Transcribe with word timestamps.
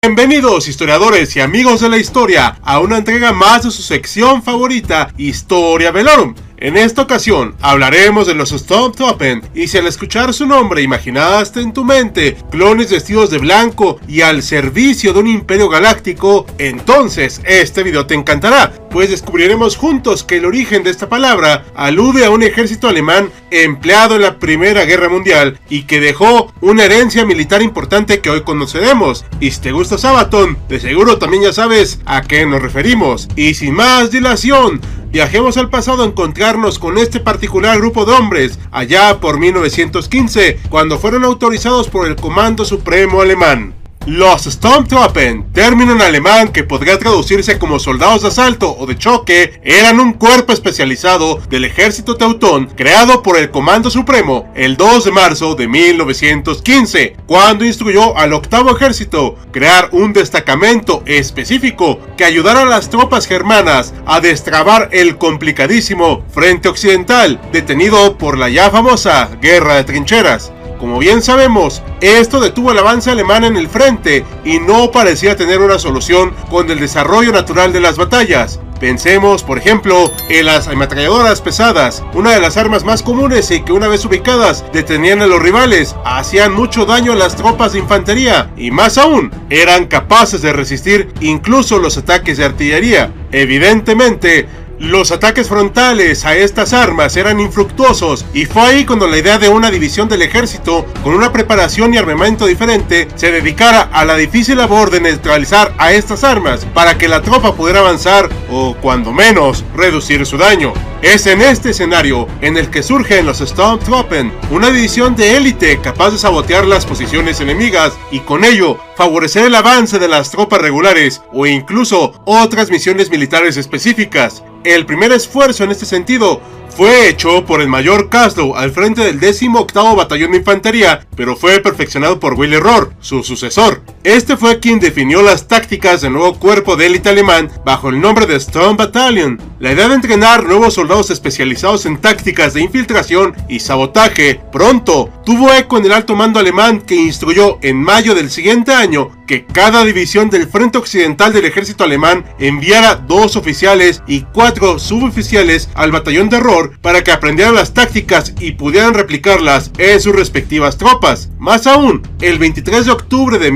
Bienvenidos 0.00 0.68
historiadores 0.68 1.34
y 1.34 1.40
amigos 1.40 1.80
de 1.80 1.88
la 1.88 1.96
historia 1.96 2.56
a 2.62 2.78
una 2.78 2.98
entrega 2.98 3.32
más 3.32 3.64
de 3.64 3.72
su 3.72 3.82
sección 3.82 4.44
favorita, 4.44 5.12
Historia 5.18 5.90
Velorum. 5.90 6.36
En 6.60 6.76
esta 6.76 7.02
ocasión 7.02 7.54
hablaremos 7.60 8.26
de 8.26 8.34
los 8.34 8.50
Stormtroopers 8.50 9.46
y 9.54 9.68
si 9.68 9.78
al 9.78 9.86
escuchar 9.86 10.34
su 10.34 10.44
nombre 10.44 10.82
imaginaste 10.82 11.60
en 11.60 11.72
tu 11.72 11.84
mente 11.84 12.36
clones 12.50 12.90
vestidos 12.90 13.30
de 13.30 13.38
blanco 13.38 14.00
y 14.08 14.22
al 14.22 14.42
servicio 14.42 15.12
de 15.12 15.20
un 15.20 15.28
imperio 15.28 15.68
galáctico, 15.68 16.46
entonces 16.58 17.40
este 17.44 17.84
video 17.84 18.06
te 18.06 18.14
encantará, 18.14 18.72
pues 18.90 19.08
descubriremos 19.08 19.76
juntos 19.76 20.24
que 20.24 20.38
el 20.38 20.46
origen 20.46 20.82
de 20.82 20.90
esta 20.90 21.08
palabra 21.08 21.64
alude 21.76 22.24
a 22.24 22.30
un 22.30 22.42
ejército 22.42 22.88
alemán 22.88 23.30
empleado 23.52 24.16
en 24.16 24.22
la 24.22 24.40
Primera 24.40 24.84
Guerra 24.84 25.08
Mundial 25.08 25.60
y 25.70 25.82
que 25.82 26.00
dejó 26.00 26.52
una 26.60 26.84
herencia 26.84 27.24
militar 27.24 27.62
importante 27.62 28.20
que 28.20 28.30
hoy 28.30 28.42
conoceremos. 28.42 29.24
Y 29.40 29.52
si 29.52 29.60
te 29.60 29.72
gusta 29.72 29.96
Sabaton, 29.96 30.58
de 30.68 30.80
seguro 30.80 31.18
también 31.18 31.44
ya 31.44 31.52
sabes 31.52 32.00
a 32.04 32.22
qué 32.22 32.46
nos 32.46 32.62
referimos. 32.62 33.28
Y 33.36 33.54
sin 33.54 33.74
más 33.74 34.10
dilación, 34.10 34.80
Viajemos 35.10 35.56
al 35.56 35.70
pasado 35.70 36.02
a 36.02 36.06
encontrarnos 36.06 36.78
con 36.78 36.98
este 36.98 37.18
particular 37.18 37.78
grupo 37.78 38.04
de 38.04 38.12
hombres, 38.12 38.58
allá 38.70 39.20
por 39.20 39.38
1915, 39.38 40.60
cuando 40.68 40.98
fueron 40.98 41.24
autorizados 41.24 41.88
por 41.88 42.06
el 42.06 42.14
Comando 42.14 42.66
Supremo 42.66 43.22
Alemán. 43.22 43.77
Los 44.08 44.44
Sturmtruppen, 44.44 45.52
término 45.52 45.92
en 45.92 46.00
alemán 46.00 46.48
que 46.48 46.64
podría 46.64 46.98
traducirse 46.98 47.58
como 47.58 47.78
soldados 47.78 48.22
de 48.22 48.28
asalto 48.28 48.74
o 48.74 48.86
de 48.86 48.96
choque, 48.96 49.60
eran 49.62 50.00
un 50.00 50.14
cuerpo 50.14 50.54
especializado 50.54 51.38
del 51.50 51.66
ejército 51.66 52.16
teutón 52.16 52.68
creado 52.74 53.22
por 53.22 53.36
el 53.36 53.50
Comando 53.50 53.90
Supremo 53.90 54.50
el 54.56 54.78
2 54.78 55.04
de 55.04 55.10
marzo 55.10 55.54
de 55.56 55.68
1915, 55.68 57.16
cuando 57.26 57.66
instruyó 57.66 58.16
al 58.16 58.32
octavo 58.32 58.74
ejército 58.74 59.36
crear 59.52 59.90
un 59.92 60.14
destacamento 60.14 61.02
específico 61.04 62.00
que 62.16 62.24
ayudara 62.24 62.62
a 62.62 62.64
las 62.64 62.88
tropas 62.88 63.26
germanas 63.26 63.92
a 64.06 64.20
destrabar 64.20 64.88
el 64.92 65.18
complicadísimo 65.18 66.24
Frente 66.30 66.70
Occidental, 66.70 67.38
detenido 67.52 68.16
por 68.16 68.38
la 68.38 68.48
ya 68.48 68.70
famosa 68.70 69.28
Guerra 69.42 69.74
de 69.74 69.84
Trincheras. 69.84 70.50
Como 70.78 71.00
bien 71.00 71.22
sabemos, 71.22 71.82
esto 72.00 72.38
detuvo 72.38 72.70
el 72.70 72.78
avance 72.78 73.10
alemán 73.10 73.42
en 73.42 73.56
el 73.56 73.68
frente 73.68 74.24
y 74.44 74.60
no 74.60 74.92
parecía 74.92 75.36
tener 75.36 75.60
una 75.60 75.78
solución 75.78 76.32
con 76.50 76.70
el 76.70 76.78
desarrollo 76.78 77.32
natural 77.32 77.72
de 77.72 77.80
las 77.80 77.96
batallas. 77.96 78.60
Pensemos, 78.78 79.42
por 79.42 79.58
ejemplo, 79.58 80.12
en 80.28 80.46
las 80.46 80.68
ametralladoras 80.68 81.40
pesadas, 81.40 82.04
una 82.14 82.30
de 82.30 82.40
las 82.40 82.56
armas 82.56 82.84
más 82.84 83.02
comunes 83.02 83.50
y 83.50 83.62
que 83.62 83.72
una 83.72 83.88
vez 83.88 84.04
ubicadas 84.04 84.64
detenían 84.72 85.20
a 85.20 85.26
los 85.26 85.42
rivales, 85.42 85.96
hacían 86.04 86.54
mucho 86.54 86.86
daño 86.86 87.12
a 87.12 87.16
las 87.16 87.34
tropas 87.34 87.72
de 87.72 87.80
infantería 87.80 88.52
y 88.56 88.70
más 88.70 88.96
aún, 88.96 89.32
eran 89.50 89.86
capaces 89.86 90.42
de 90.42 90.52
resistir 90.52 91.12
incluso 91.20 91.80
los 91.80 91.98
ataques 91.98 92.38
de 92.38 92.44
artillería. 92.44 93.12
Evidentemente, 93.32 94.46
los 94.78 95.10
ataques 95.10 95.48
frontales 95.48 96.24
a 96.24 96.36
estas 96.36 96.72
armas 96.72 97.16
eran 97.16 97.40
infructuosos 97.40 98.24
y 98.32 98.44
fue 98.44 98.62
ahí 98.62 98.84
cuando 98.84 99.08
la 99.08 99.18
idea 99.18 99.38
de 99.38 99.48
una 99.48 99.70
división 99.70 100.08
del 100.08 100.22
ejército 100.22 100.86
con 101.02 101.14
una 101.14 101.32
preparación 101.32 101.92
y 101.92 101.98
armamento 101.98 102.46
diferente 102.46 103.08
se 103.16 103.32
dedicara 103.32 103.88
a 103.92 104.04
la 104.04 104.14
difícil 104.14 104.58
labor 104.58 104.90
de 104.90 105.00
neutralizar 105.00 105.74
a 105.78 105.92
estas 105.92 106.22
armas 106.22 106.64
para 106.74 106.96
que 106.96 107.08
la 107.08 107.22
tropa 107.22 107.54
pudiera 107.54 107.80
avanzar 107.80 108.28
o 108.50 108.76
cuando 108.80 109.12
menos 109.12 109.64
reducir 109.74 110.24
su 110.24 110.38
daño. 110.38 110.72
Es 111.02 111.26
en 111.26 111.40
este 111.42 111.70
escenario 111.70 112.26
en 112.40 112.56
el 112.56 112.70
que 112.70 112.82
surgen 112.82 113.26
los 113.26 113.38
Stormtroopers, 113.38 114.32
una 114.50 114.70
división 114.70 115.14
de 115.14 115.36
élite 115.36 115.80
capaz 115.80 116.10
de 116.10 116.18
sabotear 116.18 116.66
las 116.66 116.86
posiciones 116.86 117.40
enemigas 117.40 117.92
y 118.10 118.20
con 118.20 118.44
ello 118.44 118.78
favorecer 118.96 119.44
el 119.44 119.54
avance 119.54 120.00
de 120.00 120.08
las 120.08 120.30
tropas 120.32 120.60
regulares 120.60 121.22
o 121.32 121.46
incluso 121.46 122.20
otras 122.24 122.70
misiones 122.70 123.10
militares 123.10 123.56
específicas. 123.56 124.42
El 124.64 124.86
primer 124.86 125.12
esfuerzo 125.12 125.62
en 125.62 125.70
este 125.70 125.86
sentido 125.86 126.40
fue 126.76 127.08
hecho 127.08 127.44
por 127.44 127.60
el 127.60 127.68
mayor 127.68 128.08
Caslow 128.08 128.54
al 128.56 128.72
frente 128.72 129.02
del 129.02 129.20
18 129.20 129.96
Batallón 129.96 130.32
de 130.32 130.38
Infantería, 130.38 131.06
pero 131.16 131.36
fue 131.36 131.60
perfeccionado 131.60 132.18
por 132.18 132.34
Willy 132.34 132.58
Rohr, 132.58 132.92
su 133.00 133.22
sucesor. 133.22 133.82
Este 134.08 134.38
fue 134.38 134.58
quien 134.58 134.80
definió 134.80 135.20
las 135.20 135.48
tácticas 135.48 136.00
del 136.00 136.14
nuevo 136.14 136.38
cuerpo 136.38 136.76
de 136.76 136.86
élite 136.86 137.10
alemán 137.10 137.50
bajo 137.62 137.90
el 137.90 138.00
nombre 138.00 138.24
de 138.24 138.36
Storm 138.36 138.78
Battalion. 138.78 139.38
La 139.58 139.72
idea 139.72 139.86
de 139.86 139.96
entrenar 139.96 140.44
nuevos 140.44 140.72
soldados 140.72 141.10
especializados 141.10 141.84
en 141.84 141.98
tácticas 141.98 142.54
de 142.54 142.62
infiltración 142.62 143.36
y 143.50 143.60
sabotaje 143.60 144.40
pronto 144.50 145.10
tuvo 145.26 145.52
eco 145.52 145.76
en 145.76 145.84
el 145.84 145.92
alto 145.92 146.16
mando 146.16 146.40
alemán 146.40 146.80
que 146.80 146.94
instruyó 146.94 147.58
en 147.60 147.82
mayo 147.82 148.14
del 148.14 148.30
siguiente 148.30 148.72
año 148.72 149.10
que 149.28 149.44
cada 149.44 149.84
división 149.84 150.30
del 150.30 150.48
Frente 150.48 150.78
Occidental 150.78 151.34
del 151.34 151.44
ejército 151.44 151.84
alemán 151.84 152.24
enviara 152.38 152.94
dos 152.94 153.36
oficiales 153.36 154.02
y 154.06 154.22
cuatro 154.22 154.78
suboficiales 154.78 155.68
al 155.74 155.92
batallón 155.92 156.30
de 156.30 156.40
Rohr 156.40 156.78
para 156.80 157.04
que 157.04 157.12
aprendieran 157.12 157.54
las 157.54 157.74
tácticas 157.74 158.32
y 158.40 158.52
pudieran 158.52 158.94
replicarlas 158.94 159.70
en 159.76 160.00
sus 160.00 160.14
respectivas 160.14 160.78
tropas. 160.78 161.28
Más 161.38 161.66
aún, 161.66 162.02
el 162.22 162.38
23 162.38 162.86
de 162.86 162.92
octubre 162.92 163.38
de 163.38 163.52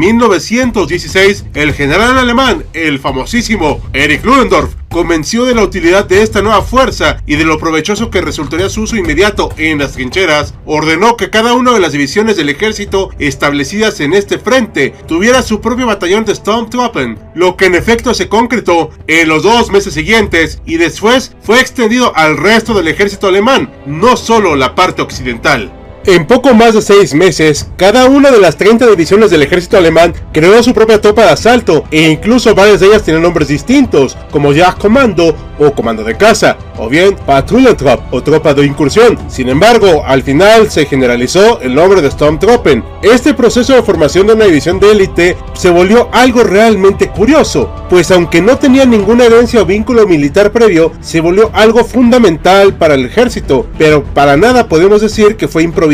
1916, 0.50 1.44
el 1.54 1.72
general 1.72 2.18
alemán, 2.18 2.64
el 2.72 2.98
famosísimo 2.98 3.80
Erich 3.92 4.24
Ludendorff, 4.24 4.74
convenció 4.88 5.44
de 5.44 5.54
la 5.54 5.62
utilidad 5.62 6.04
de 6.04 6.22
esta 6.22 6.42
nueva 6.42 6.62
fuerza 6.62 7.22
y 7.26 7.36
de 7.36 7.44
lo 7.44 7.58
provechoso 7.58 8.10
que 8.10 8.20
resultaría 8.20 8.68
su 8.68 8.82
uso 8.82 8.96
inmediato 8.96 9.48
en 9.56 9.78
las 9.78 9.92
trincheras, 9.92 10.54
ordenó 10.66 11.16
que 11.16 11.30
cada 11.30 11.54
una 11.54 11.72
de 11.72 11.80
las 11.80 11.92
divisiones 11.92 12.36
del 12.36 12.50
ejército 12.50 13.10
establecidas 13.18 14.00
en 14.00 14.12
este 14.12 14.38
frente 14.38 14.94
tuviera 15.08 15.42
su 15.42 15.60
propio 15.60 15.86
batallón 15.86 16.24
de 16.24 16.34
Stormtroopers, 16.34 17.18
lo 17.34 17.56
que 17.56 17.66
en 17.66 17.74
efecto 17.74 18.12
se 18.12 18.28
concretó 18.28 18.90
en 19.06 19.28
los 19.28 19.42
dos 19.42 19.70
meses 19.70 19.94
siguientes 19.94 20.60
y 20.66 20.76
después 20.76 21.34
fue 21.40 21.60
extendido 21.60 22.14
al 22.14 22.36
resto 22.36 22.74
del 22.74 22.88
ejército 22.88 23.28
alemán, 23.28 23.72
no 23.86 24.16
solo 24.16 24.56
la 24.56 24.74
parte 24.74 25.00
occidental. 25.02 25.81
En 26.04 26.26
poco 26.26 26.52
más 26.52 26.74
de 26.74 26.82
seis 26.82 27.14
meses, 27.14 27.68
cada 27.76 28.06
una 28.06 28.32
de 28.32 28.40
las 28.40 28.56
30 28.56 28.88
divisiones 28.88 29.30
del 29.30 29.42
ejército 29.42 29.76
alemán 29.76 30.12
creó 30.32 30.60
su 30.60 30.74
propia 30.74 31.00
tropa 31.00 31.22
de 31.22 31.30
asalto 31.30 31.84
e 31.92 32.10
incluso 32.10 32.56
varias 32.56 32.80
de 32.80 32.88
ellas 32.88 33.04
tienen 33.04 33.22
nombres 33.22 33.46
distintos, 33.46 34.16
como 34.32 34.52
Jagdkommando 34.52 35.36
o 35.60 35.72
Comando 35.72 36.02
de 36.02 36.16
Caza, 36.16 36.56
o 36.76 36.88
bien 36.88 37.14
Patrouillentrop 37.24 38.12
o 38.12 38.20
Tropa 38.20 38.52
de 38.52 38.66
Incursión. 38.66 39.16
Sin 39.28 39.48
embargo, 39.48 40.02
al 40.04 40.24
final 40.24 40.72
se 40.72 40.86
generalizó 40.86 41.60
el 41.60 41.72
nombre 41.72 42.02
de 42.02 42.10
Stormtroppen. 42.10 42.82
Este 43.02 43.32
proceso 43.32 43.74
de 43.74 43.84
formación 43.84 44.26
de 44.26 44.32
una 44.32 44.46
división 44.46 44.80
de 44.80 44.90
élite 44.90 45.36
se 45.52 45.70
volvió 45.70 46.08
algo 46.12 46.42
realmente 46.42 47.10
curioso, 47.10 47.70
pues 47.88 48.10
aunque 48.10 48.42
no 48.42 48.58
tenía 48.58 48.84
ninguna 48.86 49.26
herencia 49.26 49.62
o 49.62 49.66
vínculo 49.66 50.04
militar 50.08 50.50
previo, 50.50 50.90
se 51.00 51.20
volvió 51.20 51.50
algo 51.52 51.84
fundamental 51.84 52.74
para 52.74 52.94
el 52.94 53.06
ejército, 53.06 53.66
pero 53.78 54.02
para 54.02 54.36
nada 54.36 54.66
podemos 54.66 55.00
decir 55.00 55.36
que 55.36 55.46
fue 55.46 55.62
improvisado 55.62 55.91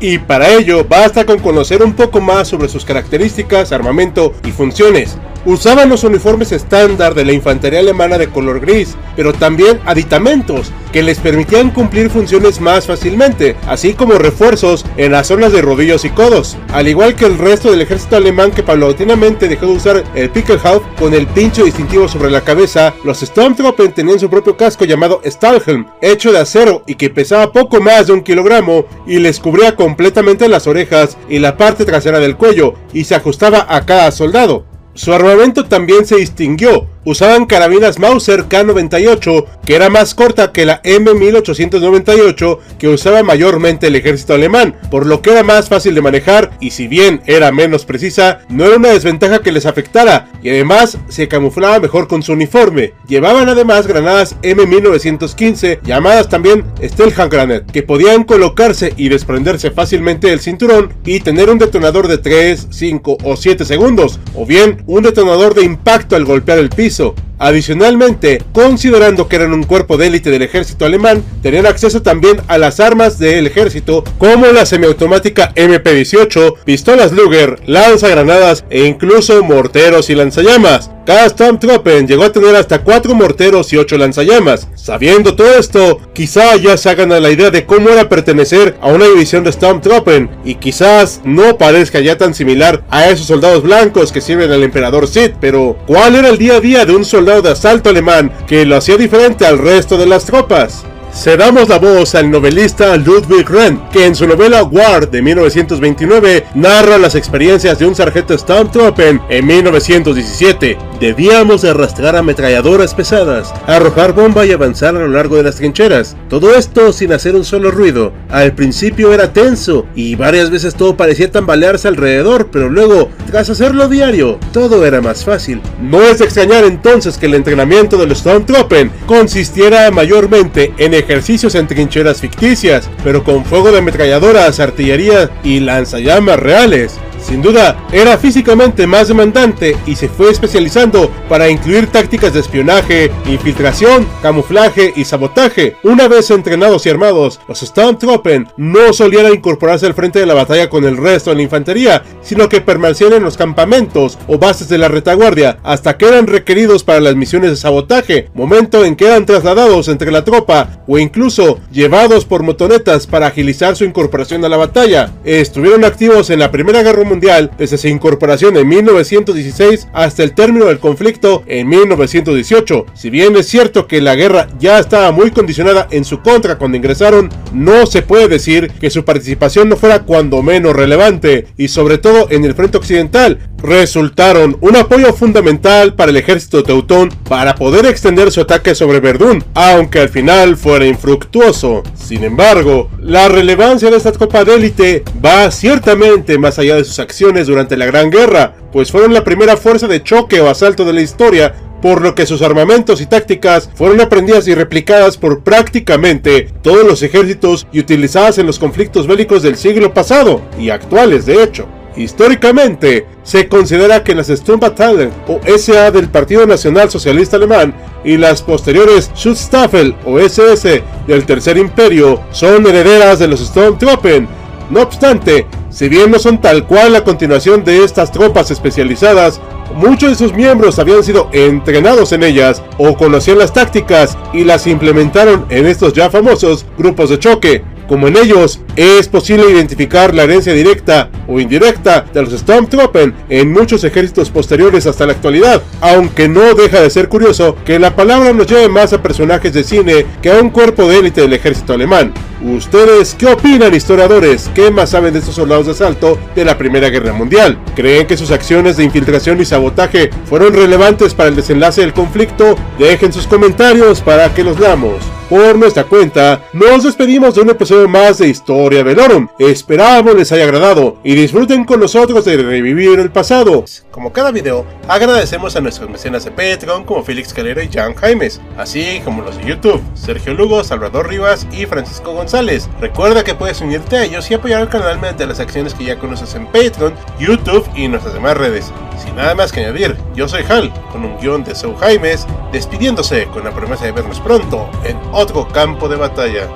y 0.00 0.18
para 0.18 0.48
ello 0.50 0.84
basta 0.84 1.24
con 1.24 1.38
conocer 1.38 1.82
un 1.82 1.94
poco 1.94 2.20
más 2.20 2.48
sobre 2.48 2.68
sus 2.68 2.84
características, 2.84 3.72
armamento 3.72 4.32
y 4.44 4.50
funciones. 4.50 5.16
Usaban 5.44 5.88
los 5.88 6.04
uniformes 6.04 6.52
estándar 6.52 7.14
de 7.14 7.24
la 7.24 7.32
infantería 7.32 7.80
alemana 7.80 8.18
de 8.18 8.28
color 8.28 8.60
gris, 8.60 8.96
pero 9.16 9.32
también 9.32 9.80
aditamentos 9.86 10.72
que 10.92 11.02
les 11.02 11.18
permitían 11.18 11.70
cumplir 11.70 12.10
funciones 12.10 12.60
más 12.60 12.86
fácilmente, 12.86 13.56
así 13.66 13.94
como 13.94 14.14
refuerzos 14.14 14.84
en 14.96 15.12
las 15.12 15.28
zonas 15.28 15.52
de 15.52 15.62
rodillos 15.62 16.04
y 16.04 16.10
codos, 16.10 16.56
al 16.72 16.88
igual 16.88 17.16
que 17.16 17.24
el 17.24 17.38
resto 17.38 17.70
del 17.70 17.80
ejército 17.80 18.16
alemán 18.16 18.50
que 18.50 18.62
paulatinamente 18.62 19.48
dejó 19.48 19.66
de 19.66 19.72
usar 19.72 20.04
el 20.14 20.30
Pickelhaus 20.30 20.82
con 20.98 21.14
el 21.14 21.26
pincho 21.26 21.64
distintivo 21.64 22.08
sobre 22.08 22.30
la 22.30 22.42
cabeza, 22.42 22.94
los 23.04 23.20
Stormtroopers 23.20 23.94
tenían 23.94 24.20
su 24.20 24.28
propio 24.28 24.56
casco 24.56 24.84
llamado 24.84 25.20
Stahlhelm, 25.24 25.86
hecho 26.00 26.32
de 26.32 26.38
acero 26.38 26.82
y 26.86 26.94
que 26.96 27.10
pesaba 27.10 27.52
poco 27.52 27.80
más 27.80 28.06
de 28.06 28.12
un 28.12 28.22
kilogramo 28.22 28.84
y 29.06 29.18
les 29.18 29.40
cubría 29.40 29.76
completamente 29.76 30.48
las 30.48 30.66
orejas 30.66 31.16
y 31.28 31.38
la 31.38 31.56
parte 31.56 31.84
trasera 31.84 32.20
del 32.20 32.36
cuello 32.36 32.74
y 32.92 33.04
se 33.04 33.14
ajustaba 33.14 33.66
a 33.68 33.84
cada 33.86 34.10
soldado. 34.12 34.71
Su 34.94 35.12
armamento 35.12 35.64
también 35.64 36.04
se 36.04 36.16
distinguió, 36.16 36.86
usaban 37.04 37.46
carabinas 37.46 37.98
Mauser 37.98 38.44
K98, 38.44 39.46
que 39.64 39.74
era 39.74 39.90
más 39.90 40.14
corta 40.14 40.52
que 40.52 40.64
la 40.64 40.82
M1898 40.82 42.58
que 42.78 42.88
usaba 42.88 43.22
mayormente 43.22 43.88
el 43.88 43.96
ejército 43.96 44.34
alemán, 44.34 44.76
por 44.90 45.06
lo 45.06 45.22
que 45.22 45.30
era 45.30 45.42
más 45.42 45.68
fácil 45.68 45.94
de 45.94 46.02
manejar 46.02 46.50
y 46.60 46.70
si 46.70 46.88
bien 46.88 47.22
era 47.26 47.52
menos 47.52 47.84
precisa, 47.84 48.40
no 48.48 48.64
era 48.64 48.76
una 48.76 48.90
desventaja 48.90 49.40
que 49.40 49.52
les 49.52 49.66
afectara 49.66 50.28
y 50.42 50.50
además 50.50 50.98
se 51.08 51.28
camuflaba 51.28 51.80
mejor 51.80 52.08
con 52.08 52.22
su 52.22 52.32
uniforme. 52.32 52.92
Llevaban 53.08 53.48
además 53.48 53.86
granadas 53.86 54.36
M1915 54.42 55.80
llamadas 55.82 56.28
también 56.28 56.64
Stelhagranet, 56.82 57.70
que 57.70 57.82
podían 57.82 58.24
colocarse 58.24 58.92
y 58.96 59.08
desprenderse 59.08 59.70
fácilmente 59.70 60.28
del 60.28 60.40
cinturón 60.40 60.92
y 61.04 61.20
tener 61.20 61.50
un 61.50 61.58
detonador 61.58 62.08
de 62.08 62.18
3, 62.18 62.68
5 62.70 63.18
o 63.22 63.36
7 63.36 63.64
segundos, 63.64 64.20
o 64.34 64.46
bien 64.46 64.82
un 64.86 65.02
detonador 65.02 65.54
de 65.54 65.64
impacto 65.64 66.16
al 66.16 66.24
golpear 66.24 66.58
el 66.58 66.68
piso 66.68 66.91
isso. 66.92 67.14
Adicionalmente, 67.42 68.40
considerando 68.52 69.26
que 69.26 69.34
eran 69.34 69.52
un 69.52 69.64
cuerpo 69.64 69.96
de 69.96 70.06
élite 70.06 70.30
del 70.30 70.42
ejército 70.42 70.84
alemán, 70.84 71.24
tenían 71.42 71.66
acceso 71.66 72.00
también 72.00 72.40
a 72.46 72.56
las 72.56 72.78
armas 72.78 73.18
del 73.18 73.48
ejército 73.48 74.04
como 74.16 74.46
la 74.46 74.64
semiautomática 74.64 75.52
MP-18, 75.56 76.58
pistolas 76.64 77.10
Luger, 77.10 77.58
lanzagranadas 77.66 78.64
e 78.70 78.84
incluso 78.84 79.42
morteros 79.42 80.08
y 80.08 80.14
lanzallamas. 80.14 80.90
Cada 81.04 81.28
Stormtrooper 81.28 82.06
llegó 82.06 82.22
a 82.22 82.32
tener 82.32 82.54
hasta 82.54 82.84
4 82.84 83.12
morteros 83.16 83.72
y 83.72 83.76
8 83.76 83.98
lanzallamas. 83.98 84.68
Sabiendo 84.76 85.34
todo 85.34 85.58
esto, 85.58 86.00
quizá 86.14 86.54
ya 86.54 86.76
se 86.76 86.90
hagan 86.90 87.10
a 87.10 87.18
la 87.18 87.30
idea 87.30 87.50
de 87.50 87.66
cómo 87.66 87.88
era 87.88 88.08
pertenecer 88.08 88.76
a 88.80 88.86
una 88.86 89.06
división 89.06 89.42
de 89.42 89.50
Stormtrooper 89.50 90.28
y 90.44 90.54
quizás 90.56 91.20
no 91.24 91.58
parezca 91.58 91.98
ya 91.98 92.16
tan 92.16 92.34
similar 92.34 92.84
a 92.88 93.08
esos 93.10 93.26
soldados 93.26 93.64
blancos 93.64 94.12
que 94.12 94.20
sirven 94.20 94.52
al 94.52 94.62
emperador 94.62 95.08
Sith, 95.08 95.34
pero 95.40 95.76
¿cuál 95.88 96.14
era 96.14 96.28
el 96.28 96.38
día 96.38 96.56
a 96.56 96.60
día 96.60 96.86
de 96.86 96.94
un 96.94 97.04
soldado 97.04 97.31
de 97.40 97.50
asalto 97.50 97.88
alemán 97.88 98.30
que 98.46 98.66
lo 98.66 98.76
hacía 98.76 98.96
diferente 98.98 99.46
al 99.46 99.58
resto 99.58 99.96
de 99.96 100.06
las 100.06 100.26
tropas? 100.26 100.84
Se 101.12 101.36
damos 101.36 101.68
la 101.68 101.78
voz 101.78 102.14
al 102.14 102.30
novelista 102.30 102.96
Ludwig 102.96 103.46
Renn, 103.46 103.80
que 103.92 104.06
en 104.06 104.14
su 104.14 104.26
novela 104.26 104.64
War 104.64 105.10
de 105.10 105.20
1929 105.20 106.46
narra 106.54 106.96
las 106.96 107.14
experiencias 107.14 107.78
de 107.78 107.86
un 107.86 107.94
sargento 107.94 108.36
Stormtrooper 108.36 109.20
en 109.28 109.46
1917. 109.46 110.78
Debíamos 110.98 111.64
arrastrar 111.64 112.16
ametralladoras 112.16 112.94
pesadas, 112.94 113.52
arrojar 113.66 114.14
bomba 114.14 114.46
y 114.46 114.52
avanzar 114.52 114.96
a 114.96 115.00
lo 115.00 115.08
largo 115.08 115.36
de 115.36 115.42
las 115.42 115.56
trincheras. 115.56 116.16
Todo 116.30 116.54
esto 116.54 116.92
sin 116.94 117.12
hacer 117.12 117.36
un 117.36 117.44
solo 117.44 117.70
ruido. 117.70 118.12
Al 118.30 118.54
principio 118.54 119.12
era 119.12 119.34
tenso 119.34 119.84
y 119.94 120.14
varias 120.16 120.50
veces 120.50 120.74
todo 120.74 120.96
parecía 120.96 121.30
tambalearse 121.30 121.88
alrededor, 121.88 122.48
pero 122.50 122.70
luego, 122.70 123.10
tras 123.30 123.50
hacerlo 123.50 123.88
diario, 123.88 124.38
todo 124.52 124.86
era 124.86 125.02
más 125.02 125.24
fácil. 125.24 125.60
No 125.80 126.02
es 126.02 126.20
de 126.20 126.24
extrañar 126.24 126.64
entonces 126.64 127.18
que 127.18 127.26
el 127.26 127.34
entrenamiento 127.34 127.98
de 127.98 128.06
los 128.06 128.18
Stormtrooper 128.18 128.90
consistiera 129.06 129.90
mayormente 129.90 130.72
en 130.78 131.01
ejercicios 131.02 131.54
en 131.54 131.66
trincheras 131.66 132.20
ficticias, 132.20 132.88
pero 133.04 133.22
con 133.22 133.44
fuego 133.44 133.70
de 133.70 133.78
ametralladoras, 133.78 134.60
artillería 134.60 135.30
y 135.44 135.60
lanzallamas 135.60 136.38
reales. 136.38 136.98
Sin 137.22 137.40
duda, 137.40 137.86
era 137.92 138.18
físicamente 138.18 138.86
más 138.86 139.08
demandante 139.08 139.76
y 139.86 139.94
se 139.94 140.08
fue 140.08 140.30
especializando 140.30 141.10
para 141.28 141.48
incluir 141.48 141.86
tácticas 141.86 142.34
de 142.34 142.40
espionaje, 142.40 143.10
infiltración, 143.26 144.06
camuflaje 144.20 144.92
y 144.96 145.04
sabotaje. 145.04 145.76
Una 145.82 146.08
vez 146.08 146.30
entrenados 146.30 146.84
y 146.84 146.90
armados, 146.90 147.40
los 147.48 147.60
Stormtroopers 147.60 148.48
no 148.56 148.92
solían 148.92 149.32
incorporarse 149.32 149.86
al 149.86 149.94
frente 149.94 150.18
de 150.18 150.26
la 150.26 150.34
batalla 150.34 150.68
con 150.68 150.84
el 150.84 150.96
resto 150.96 151.30
de 151.30 151.36
la 151.36 151.42
infantería, 151.42 152.02
sino 152.22 152.48
que 152.48 152.60
permanecían 152.60 153.12
en 153.12 153.22
los 153.22 153.36
campamentos 153.36 154.18
o 154.26 154.38
bases 154.38 154.68
de 154.68 154.78
la 154.78 154.88
retaguardia 154.88 155.58
hasta 155.62 155.96
que 155.96 156.08
eran 156.08 156.26
requeridos 156.26 156.84
para 156.84 157.00
las 157.00 157.14
misiones 157.14 157.50
de 157.50 157.56
sabotaje, 157.56 158.28
momento 158.34 158.84
en 158.84 158.96
que 158.96 159.06
eran 159.06 159.26
trasladados 159.26 159.88
entre 159.88 160.10
la 160.10 160.24
tropa 160.24 160.82
o 160.86 160.98
incluso 160.98 161.60
llevados 161.70 162.24
por 162.24 162.42
motonetas 162.42 163.06
para 163.06 163.28
agilizar 163.28 163.76
su 163.76 163.84
incorporación 163.84 164.44
a 164.44 164.48
la 164.48 164.56
batalla. 164.56 165.12
Estuvieron 165.24 165.84
activos 165.84 166.30
en 166.30 166.40
la 166.40 166.50
Primera 166.50 166.82
Guerra 166.82 167.02
desde 167.20 167.78
su 167.78 167.88
incorporación 167.88 168.56
en 168.56 168.68
1916 168.68 169.88
hasta 169.92 170.22
el 170.22 170.34
término 170.34 170.66
del 170.66 170.78
conflicto 170.78 171.42
en 171.46 171.68
1918. 171.68 172.86
Si 172.94 173.10
bien 173.10 173.36
es 173.36 173.48
cierto 173.48 173.86
que 173.86 174.00
la 174.00 174.14
guerra 174.14 174.48
ya 174.58 174.78
estaba 174.78 175.12
muy 175.12 175.30
condicionada 175.30 175.88
en 175.90 176.04
su 176.04 176.20
contra 176.20 176.58
cuando 176.58 176.76
ingresaron, 176.76 177.28
no 177.52 177.86
se 177.86 178.02
puede 178.02 178.28
decir 178.28 178.70
que 178.80 178.90
su 178.90 179.04
participación 179.04 179.68
no 179.68 179.76
fuera 179.76 180.02
cuando 180.04 180.42
menos 180.42 180.74
relevante, 180.74 181.46
y 181.56 181.68
sobre 181.68 181.98
todo 181.98 182.28
en 182.30 182.44
el 182.44 182.54
frente 182.54 182.78
occidental, 182.78 183.38
resultaron 183.62 184.56
un 184.60 184.76
apoyo 184.76 185.12
fundamental 185.12 185.94
para 185.94 186.10
el 186.10 186.16
ejército 186.16 186.62
teutón 186.62 187.10
para 187.28 187.54
poder 187.54 187.86
extender 187.86 188.32
su 188.32 188.40
ataque 188.40 188.74
sobre 188.74 189.00
Verdún, 189.00 189.44
aunque 189.54 190.00
al 190.00 190.08
final 190.08 190.56
fuera 190.56 190.86
infructuoso. 190.86 191.82
Sin 191.94 192.24
embargo, 192.24 192.90
la 192.98 193.28
relevancia 193.28 193.90
de 193.90 193.96
esta 193.96 194.12
tropa 194.12 194.44
de 194.44 194.54
élite 194.54 195.04
va 195.24 195.50
ciertamente 195.50 196.38
más 196.38 196.58
allá 196.58 196.76
de 196.76 196.84
sus 196.84 196.98
acciones 197.02 197.46
durante 197.46 197.76
la 197.76 197.86
Gran 197.86 198.10
Guerra, 198.10 198.54
pues 198.72 198.90
fueron 198.90 199.12
la 199.12 199.24
primera 199.24 199.56
fuerza 199.56 199.88
de 199.88 200.02
choque 200.02 200.40
o 200.40 200.48
asalto 200.48 200.84
de 200.84 200.94
la 200.94 201.02
historia 201.02 201.54
por 201.82 202.00
lo 202.00 202.14
que 202.14 202.26
sus 202.26 202.40
armamentos 202.42 203.00
y 203.00 203.06
tácticas 203.06 203.68
fueron 203.74 204.00
aprendidas 204.00 204.46
y 204.46 204.54
replicadas 204.54 205.18
por 205.18 205.42
prácticamente 205.42 206.48
todos 206.62 206.86
los 206.86 207.02
ejércitos 207.02 207.66
y 207.72 207.80
utilizadas 207.80 208.38
en 208.38 208.46
los 208.46 208.58
conflictos 208.58 209.06
bélicos 209.06 209.42
del 209.42 209.56
siglo 209.56 209.92
pasado 209.92 210.40
y 210.58 210.70
actuales 210.70 211.26
de 211.26 211.42
hecho. 211.42 211.66
Históricamente, 211.94 213.06
se 213.22 213.48
considera 213.48 214.02
que 214.02 214.14
las 214.14 214.28
Sturmbataille 214.28 215.10
o 215.28 215.40
SA 215.58 215.90
del 215.90 216.08
Partido 216.08 216.46
Nacional 216.46 216.90
Socialista 216.90 217.36
Alemán 217.36 217.74
y 218.02 218.16
las 218.16 218.40
posteriores 218.40 219.10
Schutzstaffel 219.14 219.94
o 220.06 220.18
SS 220.18 220.82
del 221.06 221.26
Tercer 221.26 221.58
Imperio 221.58 222.20
son 222.30 222.66
herederas 222.66 223.18
de 223.18 223.28
los 223.28 223.40
Stormtrooper. 223.40 224.26
No 224.72 224.80
obstante, 224.80 225.46
si 225.68 225.90
bien 225.90 226.10
no 226.10 226.18
son 226.18 226.40
tal 226.40 226.66
cual 226.66 226.94
la 226.94 227.04
continuación 227.04 227.62
de 227.62 227.84
estas 227.84 228.10
tropas 228.10 228.50
especializadas, 228.50 229.38
muchos 229.74 230.08
de 230.08 230.16
sus 230.16 230.32
miembros 230.32 230.78
habían 230.78 231.04
sido 231.04 231.28
entrenados 231.32 232.12
en 232.12 232.22
ellas 232.22 232.62
o 232.78 232.96
conocían 232.96 233.36
las 233.36 233.52
tácticas 233.52 234.16
y 234.32 234.44
las 234.44 234.66
implementaron 234.66 235.44
en 235.50 235.66
estos 235.66 235.92
ya 235.92 236.08
famosos 236.08 236.64
grupos 236.78 237.10
de 237.10 237.18
choque. 237.18 237.62
Como 237.86 238.08
en 238.08 238.16
ellos 238.16 238.60
es 238.74 239.08
posible 239.08 239.50
identificar 239.50 240.14
la 240.14 240.22
herencia 240.22 240.54
directa 240.54 241.10
o 241.28 241.38
indirecta 241.38 242.06
de 242.10 242.22
los 242.22 242.32
Stormtroopers 242.32 243.12
en 243.28 243.52
muchos 243.52 243.84
ejércitos 243.84 244.30
posteriores 244.30 244.86
hasta 244.86 245.04
la 245.04 245.12
actualidad, 245.12 245.62
aunque 245.82 246.28
no 246.28 246.54
deja 246.54 246.80
de 246.80 246.88
ser 246.88 247.10
curioso 247.10 247.58
que 247.66 247.78
la 247.78 247.94
palabra 247.94 248.32
nos 248.32 248.46
lleve 248.46 248.70
más 248.70 248.94
a 248.94 249.02
personajes 249.02 249.52
de 249.52 249.64
cine 249.64 250.06
que 250.22 250.30
a 250.30 250.40
un 250.40 250.48
cuerpo 250.48 250.88
de 250.88 251.00
élite 251.00 251.20
del 251.20 251.34
ejército 251.34 251.74
alemán. 251.74 252.14
¿Ustedes 252.44 253.14
qué 253.14 253.26
opinan, 253.26 253.72
historiadores? 253.72 254.50
¿Qué 254.52 254.72
más 254.72 254.90
saben 254.90 255.12
de 255.12 255.20
estos 255.20 255.36
soldados 255.36 255.66
de 255.66 255.72
asalto 255.72 256.18
de 256.34 256.44
la 256.44 256.58
Primera 256.58 256.90
Guerra 256.90 257.12
Mundial? 257.12 257.56
¿Creen 257.76 258.08
que 258.08 258.16
sus 258.16 258.32
acciones 258.32 258.76
de 258.76 258.82
infiltración 258.82 259.40
y 259.40 259.44
sabotaje 259.44 260.10
fueron 260.24 260.52
relevantes 260.52 261.14
para 261.14 261.28
el 261.28 261.36
desenlace 261.36 261.82
del 261.82 261.92
conflicto? 261.92 262.56
Dejen 262.80 263.12
sus 263.12 263.28
comentarios 263.28 264.00
para 264.00 264.34
que 264.34 264.42
los 264.42 264.58
leamos. 264.58 265.04
Por 265.32 265.56
nuestra 265.56 265.84
cuenta, 265.84 266.42
nos 266.52 266.84
despedimos 266.84 267.34
de 267.34 267.40
un 267.40 267.48
episodio 267.48 267.88
más 267.88 268.18
de 268.18 268.28
Historia 268.28 268.82
Velorum. 268.82 269.28
Esperamos 269.38 270.14
les 270.14 270.30
haya 270.30 270.44
agradado 270.44 270.98
y 271.02 271.14
disfruten 271.14 271.64
con 271.64 271.80
nosotros 271.80 272.26
de 272.26 272.36
revivir 272.36 273.00
el 273.00 273.10
pasado. 273.10 273.64
Como 273.90 274.12
cada 274.12 274.30
video, 274.30 274.66
agradecemos 274.88 275.56
a 275.56 275.62
nuestros 275.62 275.88
mecenas 275.88 276.26
de 276.26 276.32
Patreon 276.32 276.84
como 276.84 277.02
Félix 277.02 277.32
Calera 277.32 277.64
y 277.64 277.70
Jan 277.72 277.94
Jaimes, 277.94 278.42
así 278.58 279.00
como 279.06 279.22
los 279.22 279.38
de 279.38 279.46
YouTube, 279.46 279.80
Sergio 279.94 280.34
Lugo, 280.34 280.62
Salvador 280.64 281.08
Rivas 281.08 281.46
y 281.50 281.64
Francisco 281.64 282.12
González. 282.12 282.68
Recuerda 282.78 283.24
que 283.24 283.34
puedes 283.34 283.62
unirte 283.62 283.96
a 283.96 284.04
ellos 284.04 284.30
y 284.30 284.34
apoyar 284.34 284.60
al 284.60 284.68
canal 284.68 285.00
mediante 285.00 285.26
las 285.26 285.40
acciones 285.40 285.72
que 285.72 285.84
ya 285.84 285.98
conoces 285.98 286.34
en 286.34 286.44
Patreon, 286.44 286.92
YouTube 287.18 287.66
y 287.74 287.88
nuestras 287.88 288.12
demás 288.12 288.36
redes. 288.36 288.70
Sin 288.98 289.16
nada 289.16 289.34
más 289.34 289.52
que 289.52 289.60
añadir, 289.60 289.96
yo 290.14 290.28
soy 290.28 290.44
Hal, 290.48 290.72
con 290.90 291.04
un 291.04 291.18
guion 291.18 291.44
de 291.44 291.54
Seu 291.54 291.74
Jaimes, 291.76 292.26
despidiéndose 292.52 293.26
con 293.26 293.44
la 293.44 293.50
promesa 293.50 293.84
de 293.84 293.92
vernos 293.92 294.20
pronto 294.20 294.68
en 294.84 294.98
otro 295.12 295.48
campo 295.48 295.88
de 295.88 295.96
batalla. 295.96 296.48